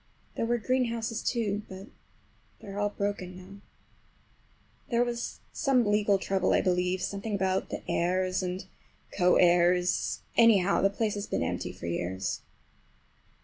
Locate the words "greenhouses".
0.57-1.21